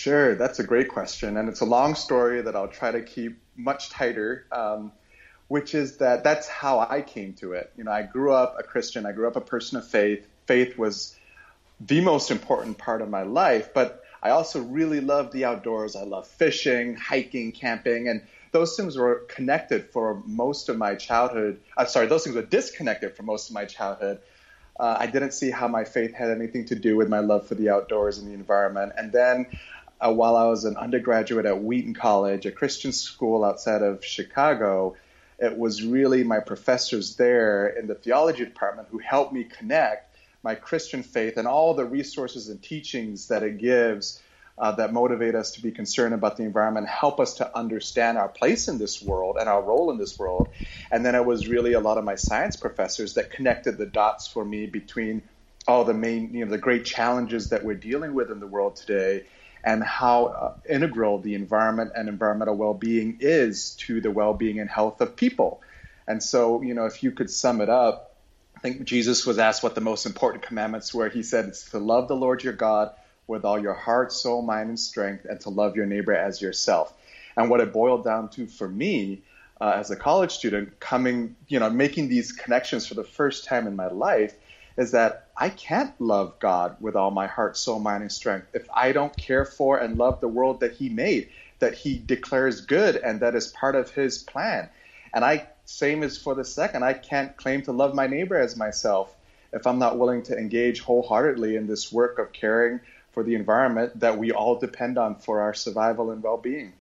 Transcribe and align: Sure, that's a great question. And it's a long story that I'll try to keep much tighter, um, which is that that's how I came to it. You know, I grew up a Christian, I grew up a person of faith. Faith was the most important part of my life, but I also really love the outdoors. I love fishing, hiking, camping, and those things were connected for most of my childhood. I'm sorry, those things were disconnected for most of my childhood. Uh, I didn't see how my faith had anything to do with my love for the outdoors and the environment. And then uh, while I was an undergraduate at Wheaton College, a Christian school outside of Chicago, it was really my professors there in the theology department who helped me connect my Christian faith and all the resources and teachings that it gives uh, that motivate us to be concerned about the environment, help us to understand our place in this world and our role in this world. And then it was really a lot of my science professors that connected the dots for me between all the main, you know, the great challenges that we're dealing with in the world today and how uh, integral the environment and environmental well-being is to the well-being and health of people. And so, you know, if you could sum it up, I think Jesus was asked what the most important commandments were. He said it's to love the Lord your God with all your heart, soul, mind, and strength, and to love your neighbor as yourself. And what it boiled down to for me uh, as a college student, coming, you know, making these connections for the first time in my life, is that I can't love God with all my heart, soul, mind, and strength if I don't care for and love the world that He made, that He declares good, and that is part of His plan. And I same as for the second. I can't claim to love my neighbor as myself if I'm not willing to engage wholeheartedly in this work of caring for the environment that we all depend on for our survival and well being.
Sure, 0.00 0.34
that's 0.34 0.58
a 0.58 0.64
great 0.64 0.88
question. 0.88 1.36
And 1.36 1.46
it's 1.50 1.60
a 1.60 1.66
long 1.66 1.94
story 1.94 2.40
that 2.40 2.56
I'll 2.56 2.68
try 2.68 2.90
to 2.90 3.02
keep 3.02 3.38
much 3.54 3.90
tighter, 3.90 4.46
um, 4.50 4.92
which 5.48 5.74
is 5.74 5.98
that 5.98 6.24
that's 6.24 6.48
how 6.48 6.78
I 6.78 7.02
came 7.02 7.34
to 7.34 7.52
it. 7.52 7.70
You 7.76 7.84
know, 7.84 7.90
I 7.90 8.04
grew 8.04 8.32
up 8.32 8.56
a 8.58 8.62
Christian, 8.62 9.04
I 9.04 9.12
grew 9.12 9.28
up 9.28 9.36
a 9.36 9.42
person 9.42 9.76
of 9.76 9.86
faith. 9.86 10.26
Faith 10.46 10.78
was 10.78 11.14
the 11.82 12.00
most 12.00 12.30
important 12.30 12.78
part 12.78 13.02
of 13.02 13.10
my 13.10 13.24
life, 13.24 13.74
but 13.74 14.02
I 14.22 14.30
also 14.30 14.62
really 14.62 15.02
love 15.02 15.32
the 15.32 15.44
outdoors. 15.44 15.94
I 15.94 16.04
love 16.04 16.26
fishing, 16.26 16.94
hiking, 16.96 17.52
camping, 17.52 18.08
and 18.08 18.22
those 18.52 18.78
things 18.78 18.96
were 18.96 19.26
connected 19.28 19.90
for 19.90 20.22
most 20.24 20.70
of 20.70 20.78
my 20.78 20.94
childhood. 20.94 21.60
I'm 21.76 21.88
sorry, 21.88 22.06
those 22.06 22.24
things 22.24 22.36
were 22.36 22.40
disconnected 22.40 23.16
for 23.16 23.22
most 23.22 23.50
of 23.50 23.54
my 23.54 23.66
childhood. 23.66 24.20
Uh, 24.78 24.96
I 24.98 25.08
didn't 25.08 25.32
see 25.32 25.50
how 25.50 25.68
my 25.68 25.84
faith 25.84 26.14
had 26.14 26.30
anything 26.30 26.64
to 26.64 26.74
do 26.74 26.96
with 26.96 27.10
my 27.10 27.18
love 27.18 27.46
for 27.46 27.54
the 27.54 27.68
outdoors 27.68 28.16
and 28.16 28.26
the 28.26 28.32
environment. 28.32 28.94
And 28.96 29.12
then 29.12 29.44
uh, 30.00 30.12
while 30.12 30.36
I 30.36 30.46
was 30.46 30.64
an 30.64 30.76
undergraduate 30.76 31.46
at 31.46 31.62
Wheaton 31.62 31.94
College, 31.94 32.46
a 32.46 32.52
Christian 32.52 32.92
school 32.92 33.44
outside 33.44 33.82
of 33.82 34.04
Chicago, 34.04 34.96
it 35.38 35.56
was 35.56 35.82
really 35.82 36.24
my 36.24 36.40
professors 36.40 37.16
there 37.16 37.68
in 37.68 37.86
the 37.86 37.94
theology 37.94 38.44
department 38.44 38.88
who 38.90 38.98
helped 38.98 39.32
me 39.32 39.44
connect 39.44 40.14
my 40.42 40.54
Christian 40.54 41.02
faith 41.02 41.36
and 41.36 41.46
all 41.46 41.74
the 41.74 41.84
resources 41.84 42.48
and 42.48 42.62
teachings 42.62 43.28
that 43.28 43.42
it 43.42 43.58
gives 43.58 44.22
uh, 44.58 44.72
that 44.72 44.92
motivate 44.92 45.34
us 45.34 45.52
to 45.52 45.62
be 45.62 45.70
concerned 45.70 46.12
about 46.12 46.36
the 46.36 46.42
environment, 46.42 46.86
help 46.86 47.18
us 47.18 47.34
to 47.34 47.56
understand 47.56 48.18
our 48.18 48.28
place 48.28 48.68
in 48.68 48.78
this 48.78 49.00
world 49.02 49.36
and 49.40 49.48
our 49.48 49.62
role 49.62 49.90
in 49.90 49.98
this 49.98 50.18
world. 50.18 50.48
And 50.90 51.04
then 51.04 51.14
it 51.14 51.24
was 51.24 51.48
really 51.48 51.72
a 51.72 51.80
lot 51.80 51.96
of 51.96 52.04
my 52.04 52.14
science 52.14 52.56
professors 52.56 53.14
that 53.14 53.30
connected 53.30 53.78
the 53.78 53.86
dots 53.86 54.26
for 54.26 54.44
me 54.44 54.66
between 54.66 55.22
all 55.66 55.84
the 55.84 55.94
main, 55.94 56.34
you 56.34 56.44
know, 56.44 56.50
the 56.50 56.58
great 56.58 56.84
challenges 56.84 57.50
that 57.50 57.64
we're 57.64 57.74
dealing 57.74 58.12
with 58.12 58.30
in 58.30 58.40
the 58.40 58.46
world 58.46 58.76
today 58.76 59.24
and 59.62 59.82
how 59.82 60.26
uh, 60.26 60.54
integral 60.68 61.18
the 61.18 61.34
environment 61.34 61.92
and 61.94 62.08
environmental 62.08 62.56
well-being 62.56 63.18
is 63.20 63.76
to 63.76 64.00
the 64.00 64.10
well-being 64.10 64.58
and 64.60 64.70
health 64.70 65.00
of 65.00 65.16
people. 65.16 65.62
And 66.06 66.22
so, 66.22 66.62
you 66.62 66.74
know, 66.74 66.86
if 66.86 67.02
you 67.02 67.10
could 67.10 67.30
sum 67.30 67.60
it 67.60 67.68
up, 67.68 68.16
I 68.56 68.60
think 68.60 68.84
Jesus 68.84 69.26
was 69.26 69.38
asked 69.38 69.62
what 69.62 69.74
the 69.74 69.80
most 69.80 70.06
important 70.06 70.42
commandments 70.44 70.92
were. 70.92 71.08
He 71.08 71.22
said 71.22 71.46
it's 71.46 71.70
to 71.70 71.78
love 71.78 72.08
the 72.08 72.16
Lord 72.16 72.42
your 72.42 72.52
God 72.52 72.92
with 73.26 73.44
all 73.44 73.58
your 73.58 73.74
heart, 73.74 74.12
soul, 74.12 74.42
mind, 74.42 74.68
and 74.68 74.78
strength, 74.78 75.24
and 75.24 75.40
to 75.40 75.50
love 75.50 75.76
your 75.76 75.86
neighbor 75.86 76.14
as 76.14 76.42
yourself. 76.42 76.92
And 77.36 77.48
what 77.48 77.60
it 77.60 77.72
boiled 77.72 78.04
down 78.04 78.28
to 78.30 78.46
for 78.46 78.68
me 78.68 79.22
uh, 79.60 79.74
as 79.76 79.90
a 79.90 79.96
college 79.96 80.32
student, 80.32 80.80
coming, 80.80 81.36
you 81.48 81.60
know, 81.60 81.70
making 81.70 82.08
these 82.08 82.32
connections 82.32 82.86
for 82.86 82.94
the 82.94 83.04
first 83.04 83.44
time 83.44 83.66
in 83.66 83.76
my 83.76 83.86
life, 83.88 84.34
is 84.80 84.92
that 84.92 85.26
I 85.36 85.50
can't 85.50 85.92
love 86.00 86.38
God 86.38 86.76
with 86.80 86.96
all 86.96 87.10
my 87.10 87.26
heart, 87.26 87.58
soul, 87.58 87.78
mind, 87.78 88.00
and 88.02 88.10
strength 88.10 88.48
if 88.54 88.66
I 88.74 88.92
don't 88.92 89.14
care 89.14 89.44
for 89.44 89.76
and 89.76 89.98
love 89.98 90.20
the 90.22 90.28
world 90.28 90.60
that 90.60 90.72
He 90.72 90.88
made, 90.88 91.28
that 91.58 91.74
He 91.74 91.98
declares 91.98 92.62
good, 92.62 92.96
and 92.96 93.20
that 93.20 93.34
is 93.34 93.48
part 93.48 93.76
of 93.76 93.90
His 93.90 94.16
plan. 94.22 94.70
And 95.12 95.22
I 95.22 95.46
same 95.66 96.02
as 96.02 96.16
for 96.16 96.34
the 96.34 96.46
second. 96.46 96.82
I 96.82 96.94
can't 96.94 97.36
claim 97.36 97.60
to 97.62 97.72
love 97.72 97.94
my 97.94 98.06
neighbor 98.06 98.36
as 98.36 98.56
myself 98.56 99.14
if 99.52 99.66
I'm 99.66 99.78
not 99.78 99.98
willing 99.98 100.22
to 100.24 100.38
engage 100.38 100.80
wholeheartedly 100.80 101.56
in 101.56 101.66
this 101.66 101.92
work 101.92 102.18
of 102.18 102.32
caring 102.32 102.80
for 103.12 103.22
the 103.22 103.34
environment 103.34 104.00
that 104.00 104.16
we 104.16 104.32
all 104.32 104.56
depend 104.56 104.96
on 104.96 105.16
for 105.16 105.42
our 105.42 105.52
survival 105.52 106.10
and 106.10 106.22
well 106.22 106.38
being. 106.38 106.72